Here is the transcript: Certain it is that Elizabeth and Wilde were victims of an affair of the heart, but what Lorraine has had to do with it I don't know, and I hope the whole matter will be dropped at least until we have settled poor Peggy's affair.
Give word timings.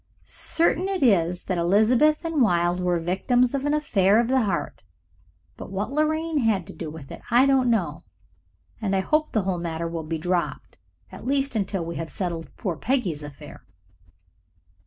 Certain 0.23 0.89
it 0.89 1.03
is 1.03 1.43
that 1.43 1.59
Elizabeth 1.59 2.25
and 2.25 2.41
Wilde 2.41 2.79
were 2.79 2.99
victims 2.99 3.53
of 3.53 3.65
an 3.65 3.73
affair 3.75 4.19
of 4.19 4.29
the 4.29 4.41
heart, 4.41 4.81
but 5.57 5.69
what 5.69 5.91
Lorraine 5.91 6.39
has 6.39 6.51
had 6.51 6.65
to 6.65 6.73
do 6.73 6.89
with 6.89 7.11
it 7.11 7.21
I 7.29 7.45
don't 7.45 7.69
know, 7.69 8.01
and 8.81 8.95
I 8.95 9.01
hope 9.01 9.31
the 9.31 9.43
whole 9.43 9.59
matter 9.59 9.87
will 9.87 10.01
be 10.01 10.17
dropped 10.17 10.77
at 11.11 11.27
least 11.27 11.55
until 11.55 11.85
we 11.85 11.97
have 11.97 12.09
settled 12.09 12.49
poor 12.57 12.77
Peggy's 12.77 13.21
affair. 13.21 13.63